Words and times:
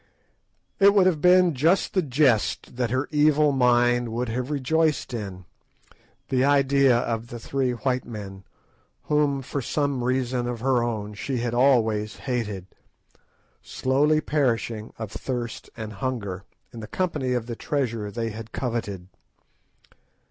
It 0.79 0.95
would 0.95 1.05
have 1.05 1.21
been 1.21 1.53
just 1.53 1.93
the 1.93 2.01
jest 2.01 2.75
that 2.77 2.89
her 2.89 3.07
evil 3.11 3.51
mind 3.51 4.09
would 4.09 4.29
have 4.29 4.49
rejoiced 4.49 5.13
in, 5.13 5.45
the 6.29 6.43
idea 6.43 6.97
of 6.97 7.27
the 7.27 7.37
three 7.37 7.73
white 7.73 8.03
men, 8.03 8.43
whom, 9.03 9.43
for 9.43 9.61
some 9.61 10.03
reason 10.03 10.47
of 10.47 10.59
her 10.61 10.81
own, 10.81 11.13
she 11.13 11.37
had 11.37 11.53
always 11.53 12.15
hated, 12.15 12.65
slowly 13.61 14.21
perishing 14.21 14.91
of 14.97 15.11
thirst 15.11 15.69
and 15.77 15.93
hunger 15.93 16.45
in 16.73 16.79
the 16.79 16.87
company 16.87 17.33
of 17.33 17.45
the 17.45 17.55
treasure 17.55 18.09
they 18.09 18.31
had 18.31 18.51
coveted. 18.51 19.07